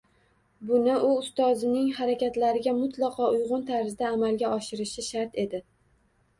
Buni 0.69 0.95
u 1.09 1.11
ustozining 1.23 1.91
harakatlariga 1.99 2.75
mutlaqo 2.79 3.29
uyg‘un 3.37 3.69
tarzda 3.71 4.11
amalga 4.17 4.53
oshirishi 4.59 5.09
shart 5.13 5.43
edi. 5.47 5.65